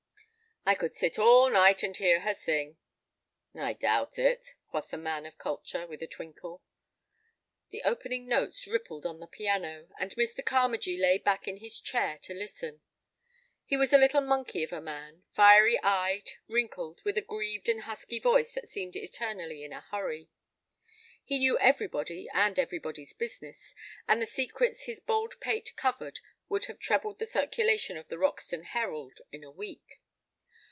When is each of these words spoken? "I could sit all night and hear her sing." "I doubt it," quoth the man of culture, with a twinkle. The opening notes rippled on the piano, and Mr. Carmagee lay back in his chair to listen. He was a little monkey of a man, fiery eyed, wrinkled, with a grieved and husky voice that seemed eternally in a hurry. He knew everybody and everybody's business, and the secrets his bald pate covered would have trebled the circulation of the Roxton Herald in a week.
"I 0.63 0.75
could 0.75 0.93
sit 0.93 1.17
all 1.17 1.49
night 1.49 1.81
and 1.81 1.97
hear 1.97 2.19
her 2.19 2.35
sing." 2.35 2.77
"I 3.55 3.73
doubt 3.73 4.19
it," 4.19 4.53
quoth 4.67 4.91
the 4.91 4.97
man 4.97 5.25
of 5.25 5.39
culture, 5.39 5.87
with 5.87 6.03
a 6.03 6.07
twinkle. 6.07 6.61
The 7.71 7.81
opening 7.81 8.27
notes 8.27 8.67
rippled 8.67 9.03
on 9.03 9.19
the 9.19 9.25
piano, 9.25 9.87
and 9.99 10.11
Mr. 10.11 10.43
Carmagee 10.45 11.01
lay 11.01 11.17
back 11.17 11.47
in 11.47 11.57
his 11.57 11.79
chair 11.81 12.19
to 12.19 12.35
listen. 12.35 12.81
He 13.65 13.75
was 13.75 13.91
a 13.91 13.97
little 13.97 14.21
monkey 14.21 14.61
of 14.61 14.71
a 14.71 14.79
man, 14.79 15.23
fiery 15.33 15.81
eyed, 15.81 16.29
wrinkled, 16.47 17.01
with 17.03 17.17
a 17.17 17.21
grieved 17.21 17.67
and 17.67 17.81
husky 17.81 18.19
voice 18.19 18.51
that 18.51 18.69
seemed 18.69 18.95
eternally 18.95 19.63
in 19.63 19.73
a 19.73 19.81
hurry. 19.81 20.29
He 21.23 21.39
knew 21.39 21.57
everybody 21.57 22.29
and 22.35 22.59
everybody's 22.59 23.13
business, 23.13 23.73
and 24.07 24.21
the 24.21 24.27
secrets 24.27 24.83
his 24.85 24.99
bald 24.99 25.39
pate 25.41 25.75
covered 25.75 26.19
would 26.49 26.65
have 26.65 26.77
trebled 26.77 27.17
the 27.17 27.25
circulation 27.25 27.97
of 27.97 28.09
the 28.09 28.19
Roxton 28.19 28.61
Herald 28.65 29.21
in 29.31 29.43
a 29.43 29.49
week. 29.49 29.97